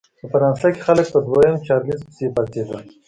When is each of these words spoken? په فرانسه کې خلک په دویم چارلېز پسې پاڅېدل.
په 0.19 0.25
فرانسه 0.31 0.67
کې 0.73 0.81
خلک 0.87 1.05
په 1.13 1.19
دویم 1.25 1.55
چارلېز 1.67 1.99
پسې 2.05 2.25
پاڅېدل. 2.35 2.81